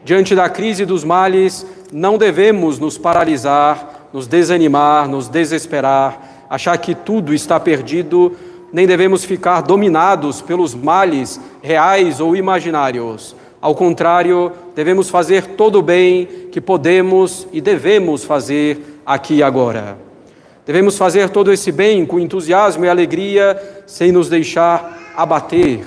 Diante 0.05 0.33
da 0.33 0.47
crise 0.49 0.85
dos 0.85 1.03
males, 1.03 1.65
não 1.91 2.17
devemos 2.17 2.79
nos 2.79 2.97
paralisar, 2.97 3.98
nos 4.13 4.27
desanimar, 4.27 5.07
nos 5.07 5.27
desesperar, 5.27 6.45
achar 6.49 6.77
que 6.77 6.95
tudo 6.95 7.33
está 7.33 7.59
perdido, 7.59 8.33
nem 8.71 8.87
devemos 8.87 9.23
ficar 9.23 9.61
dominados 9.61 10.41
pelos 10.41 10.73
males 10.73 11.39
reais 11.61 12.19
ou 12.19 12.35
imaginários. 12.35 13.35
Ao 13.61 13.75
contrário, 13.75 14.51
devemos 14.75 15.09
fazer 15.09 15.45
todo 15.55 15.79
o 15.79 15.81
bem 15.81 16.27
que 16.51 16.61
podemos 16.61 17.47
e 17.51 17.59
devemos 17.59 18.23
fazer 18.23 19.01
aqui 19.05 19.35
e 19.35 19.43
agora. 19.43 19.97
Devemos 20.65 20.97
fazer 20.97 21.29
todo 21.29 21.51
esse 21.51 21.71
bem 21.71 22.05
com 22.05 22.19
entusiasmo 22.19 22.85
e 22.85 22.89
alegria, 22.89 23.59
sem 23.87 24.11
nos 24.11 24.29
deixar 24.29 25.13
abater. 25.15 25.83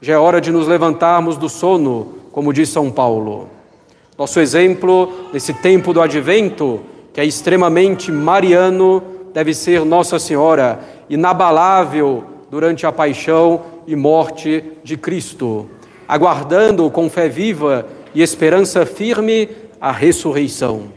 Já 0.00 0.14
é 0.14 0.18
hora 0.18 0.40
de 0.40 0.52
nos 0.52 0.68
levantarmos 0.68 1.36
do 1.36 1.48
sono, 1.48 2.14
como 2.30 2.52
diz 2.52 2.68
São 2.68 2.90
Paulo. 2.90 3.48
Nosso 4.16 4.38
exemplo 4.40 5.30
nesse 5.32 5.54
tempo 5.54 5.92
do 5.92 6.00
advento, 6.00 6.80
que 7.18 7.22
é 7.22 7.26
extremamente 7.26 8.12
mariano, 8.12 9.02
deve 9.34 9.52
ser 9.52 9.84
Nossa 9.84 10.20
Senhora, 10.20 10.78
inabalável 11.10 12.22
durante 12.48 12.86
a 12.86 12.92
paixão 12.92 13.62
e 13.88 13.96
morte 13.96 14.62
de 14.84 14.96
Cristo, 14.96 15.68
aguardando 16.06 16.88
com 16.92 17.10
fé 17.10 17.28
viva 17.28 17.88
e 18.14 18.22
esperança 18.22 18.86
firme 18.86 19.48
a 19.80 19.90
ressurreição. 19.90 20.92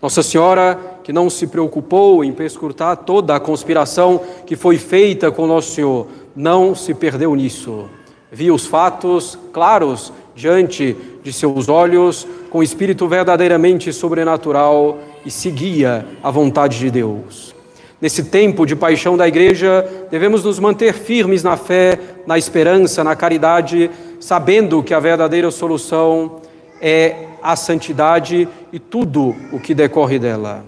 Nossa 0.00 0.22
Senhora, 0.22 0.80
que 1.04 1.12
não 1.12 1.28
se 1.28 1.46
preocupou 1.46 2.24
em 2.24 2.32
perscrutar 2.32 2.96
toda 2.96 3.36
a 3.36 3.40
conspiração 3.40 4.18
que 4.46 4.56
foi 4.56 4.78
feita 4.78 5.30
com 5.30 5.46
Nosso 5.46 5.72
Senhor, 5.72 6.06
não 6.34 6.74
se 6.74 6.94
perdeu 6.94 7.34
nisso. 7.34 7.84
Viu 8.30 8.54
os 8.54 8.64
fatos 8.64 9.38
claros 9.52 10.10
diante 10.42 10.96
de 11.22 11.32
seus 11.32 11.68
olhos, 11.68 12.26
com 12.50 12.64
espírito 12.64 13.06
verdadeiramente 13.06 13.92
sobrenatural 13.92 14.98
e 15.24 15.30
seguia 15.30 16.04
a 16.20 16.32
vontade 16.32 16.80
de 16.80 16.90
Deus. 16.90 17.54
Nesse 18.00 18.24
tempo 18.24 18.66
de 18.66 18.74
paixão 18.74 19.16
da 19.16 19.28
igreja, 19.28 19.88
devemos 20.10 20.42
nos 20.42 20.58
manter 20.58 20.94
firmes 20.94 21.44
na 21.44 21.56
fé, 21.56 21.96
na 22.26 22.36
esperança, 22.36 23.04
na 23.04 23.14
caridade, 23.14 23.88
sabendo 24.18 24.82
que 24.82 24.92
a 24.92 24.98
verdadeira 24.98 25.48
solução 25.52 26.40
é 26.80 27.28
a 27.40 27.54
santidade 27.54 28.48
e 28.72 28.80
tudo 28.80 29.36
o 29.52 29.60
que 29.60 29.72
decorre 29.72 30.18
dela. 30.18 30.64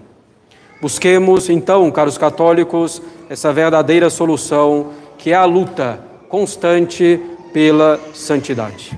Busquemos, 0.81 1.49
então, 1.49 1.91
caros 1.91 2.17
católicos, 2.17 3.01
essa 3.29 3.51
verdadeira 3.51 4.09
solução, 4.09 4.91
que 5.17 5.31
é 5.31 5.35
a 5.35 5.43
luta 5.43 5.99
constante 6.29 7.19
pela 7.51 7.99
santidade. 8.13 8.97